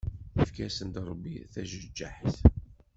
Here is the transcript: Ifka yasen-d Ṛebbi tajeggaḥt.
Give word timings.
Ifka 0.43 0.61
yasen-d 0.63 0.95
Ṛebbi 1.09 1.35
tajeggaḥt. 1.53 2.37